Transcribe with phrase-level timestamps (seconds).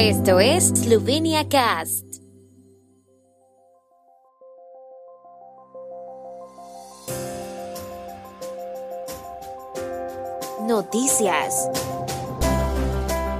[0.00, 2.04] Esto es Slovenia Cast.
[10.68, 11.68] Noticias.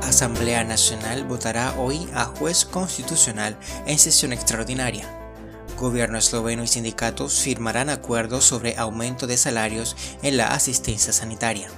[0.02, 3.56] Asamblea Nacional votará hoy a juez constitucional
[3.86, 5.08] en sesión extraordinaria.
[5.78, 9.94] Gobierno esloveno y sindicatos firmarán acuerdos sobre aumento de salarios
[10.24, 11.70] en la asistencia sanitaria.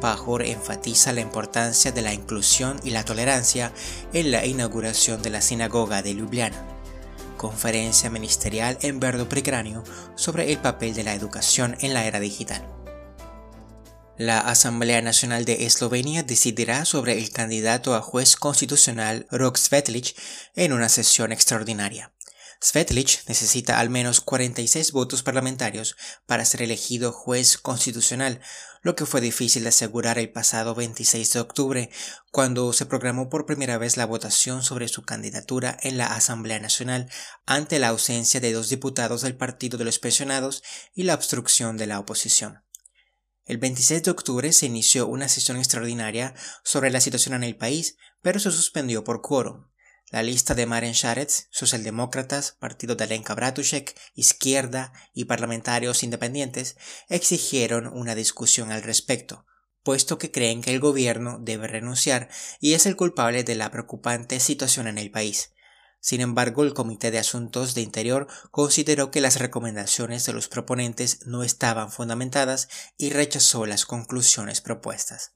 [0.00, 3.72] Pajor enfatiza la importancia de la inclusión y la tolerancia
[4.12, 6.62] en la inauguración de la sinagoga de Ljubljana.
[7.36, 9.84] Conferencia ministerial en Verdo Precráneo
[10.16, 12.66] sobre el papel de la educación en la era digital.
[14.16, 20.16] La Asamblea Nacional de Eslovenia decidirá sobre el candidato a juez constitucional Rok Svetlic
[20.56, 22.12] en una sesión extraordinaria.
[22.60, 28.40] Svetlic necesita al menos 46 votos parlamentarios para ser elegido juez constitucional,
[28.82, 31.90] lo que fue difícil de asegurar el pasado 26 de octubre,
[32.32, 37.08] cuando se programó por primera vez la votación sobre su candidatura en la Asamblea Nacional
[37.46, 41.86] ante la ausencia de dos diputados del Partido de los Pensionados y la obstrucción de
[41.86, 42.64] la oposición.
[43.44, 46.34] El 26 de octubre se inició una sesión extraordinaria
[46.64, 49.68] sobre la situación en el país, pero se suspendió por quórum.
[50.10, 56.78] La lista de Maren Sharetz, socialdemócratas, partido de Alenka Bratushek, izquierda y parlamentarios independientes
[57.10, 59.44] exigieron una discusión al respecto,
[59.82, 64.40] puesto que creen que el gobierno debe renunciar y es el culpable de la preocupante
[64.40, 65.52] situación en el país.
[66.00, 71.26] Sin embargo, el Comité de Asuntos de Interior consideró que las recomendaciones de los proponentes
[71.26, 75.32] no estaban fundamentadas y rechazó las conclusiones propuestas.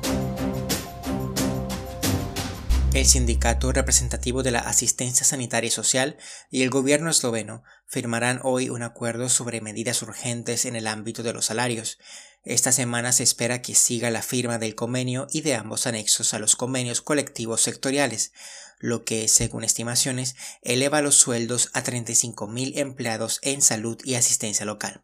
[2.94, 6.18] El sindicato representativo de la asistencia sanitaria y social
[6.50, 11.32] y el gobierno esloveno firmarán hoy un acuerdo sobre medidas urgentes en el ámbito de
[11.32, 11.98] los salarios.
[12.44, 16.38] Esta semana se espera que siga la firma del convenio y de ambos anexos a
[16.38, 18.32] los convenios colectivos sectoriales,
[18.78, 25.02] lo que, según estimaciones, eleva los sueldos a 35.000 empleados en salud y asistencia local.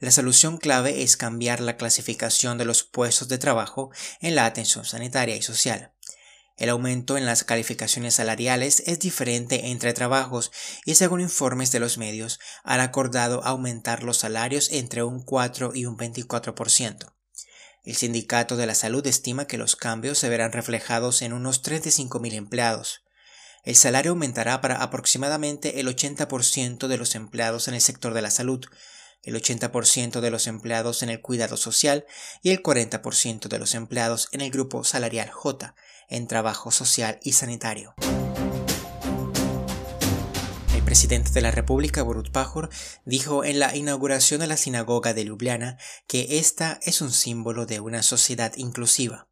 [0.00, 3.90] La solución clave es cambiar la clasificación de los puestos de trabajo
[4.20, 5.93] en la atención sanitaria y social.
[6.56, 10.52] El aumento en las calificaciones salariales es diferente entre trabajos
[10.84, 15.86] y según informes de los medios han acordado aumentar los salarios entre un 4 y
[15.86, 17.12] un 24%.
[17.82, 22.32] El Sindicato de la Salud estima que los cambios se verán reflejados en unos 35.000
[22.34, 23.02] empleados.
[23.64, 28.30] El salario aumentará para aproximadamente el 80% de los empleados en el sector de la
[28.30, 28.64] salud,
[29.22, 32.06] el 80% de los empleados en el cuidado social
[32.42, 35.74] y el 40% de los empleados en el grupo salarial J,
[36.08, 37.94] en trabajo social y sanitario
[40.94, 42.70] presidente de la República, Borut Pajor,
[43.04, 45.76] dijo en la inauguración de la sinagoga de Ljubljana
[46.06, 49.26] que esta es un símbolo de una sociedad inclusiva.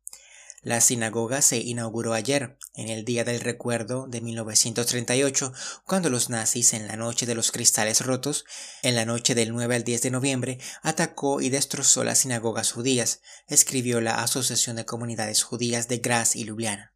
[0.65, 5.53] La sinagoga se inauguró ayer, en el Día del Recuerdo de 1938,
[5.85, 8.45] cuando los nazis, en la noche de los cristales rotos,
[8.83, 13.23] en la noche del 9 al 10 de noviembre, atacó y destrozó las sinagogas judías,
[13.49, 16.92] escribió la Asociación de Comunidades Judías de Graz y Ljubljana.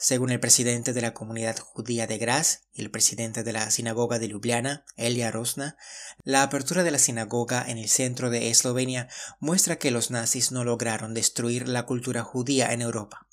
[0.00, 4.20] Según el presidente de la comunidad judía de Graz y el presidente de la sinagoga
[4.20, 5.76] de Ljubljana, Elia Rosna,
[6.22, 9.08] la apertura de la sinagoga en el centro de Eslovenia
[9.40, 13.26] muestra que los nazis no lograron destruir la cultura judía en Europa.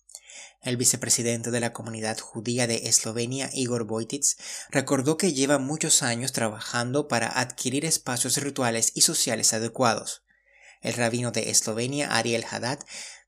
[0.64, 4.24] El vicepresidente de la comunidad judía de Eslovenia, Igor Vojtic,
[4.72, 10.24] recordó que lleva muchos años trabajando para adquirir espacios rituales y sociales adecuados.
[10.82, 12.80] El rabino de Eslovenia, Ariel Haddad,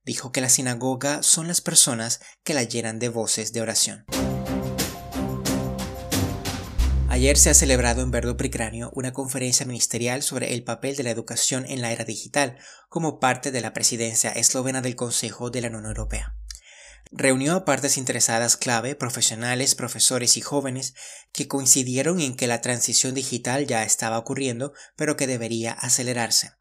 [0.07, 4.05] dijo que la sinagoga son las personas que la llenan de voces de oración.
[7.09, 11.09] Ayer se ha celebrado en Verdo Pricráneo una conferencia ministerial sobre el papel de la
[11.09, 12.57] educación en la era digital
[12.87, 16.37] como parte de la presidencia eslovena del Consejo de la Unión Europea.
[17.11, 20.93] Reunió a partes interesadas clave, profesionales, profesores y jóvenes,
[21.33, 26.51] que coincidieron en que la transición digital ya estaba ocurriendo, pero que debería acelerarse.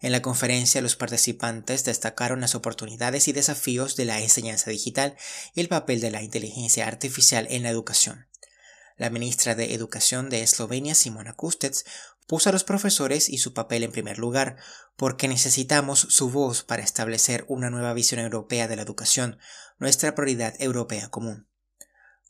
[0.00, 5.16] En la conferencia los participantes destacaron las oportunidades y desafíos de la enseñanza digital
[5.54, 8.28] y el papel de la inteligencia artificial en la educación.
[8.96, 11.74] La ministra de Educación de Eslovenia, Simona Kustec,
[12.28, 14.56] puso a los profesores y su papel en primer lugar,
[14.96, 19.38] porque necesitamos su voz para establecer una nueva visión europea de la educación,
[19.78, 21.47] nuestra prioridad europea común.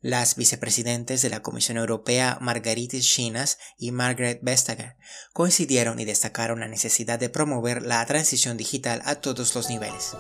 [0.00, 4.97] Las vicepresidentes de la Comisión Europea Margaritis Chinas y Margaret Vestager
[5.33, 10.17] coincidieron y destacaron la necesidad de promover la transición digital a todos los niveles.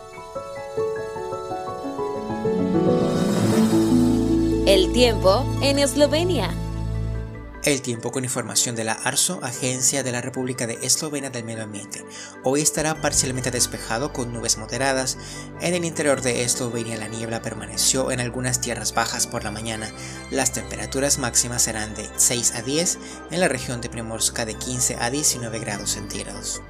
[4.66, 6.52] El tiempo en Eslovenia.
[7.68, 11.64] El tiempo con información de la ARSO, Agencia de la República de Eslovenia del Medio
[11.64, 12.02] Ambiente.
[12.42, 15.18] Hoy estará parcialmente despejado con nubes moderadas.
[15.60, 19.92] En el interior de Eslovenia la niebla permaneció en algunas tierras bajas por la mañana.
[20.30, 22.98] Las temperaturas máximas serán de 6 a 10,
[23.32, 26.62] en la región de Primorska de 15 a 19 grados centígrados.